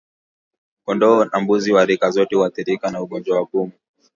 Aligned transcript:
Kondoo 0.85 1.25
na 1.25 1.39
mbuzi 1.39 1.71
wa 1.71 1.85
rika 1.85 2.11
zote 2.11 2.35
huathirika 2.35 2.91
na 2.91 3.01
ugonjwa 3.01 3.37
wa 3.39 3.45
pumu 3.45 3.73